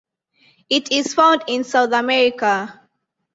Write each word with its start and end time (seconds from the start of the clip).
It 0.67 0.91
is 0.91 1.13
found 1.13 1.43
in 1.47 1.63
South 1.63 1.91
America. 1.93 2.81